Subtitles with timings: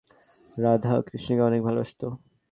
[0.57, 2.07] রাধাও কৃষ্ণকে অনেক ভালবাসতো।